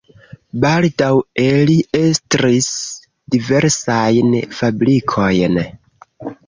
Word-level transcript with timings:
Baldaŭe 0.61 1.45
li 1.71 1.75
estris 2.01 2.71
diversajn 3.37 4.37
fabrikojn. 4.61 5.63